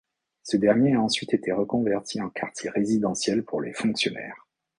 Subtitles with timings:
[0.41, 4.47] Ce dernier a ensuite été reconverti en quartier résidentiel pour les fonctionnaires.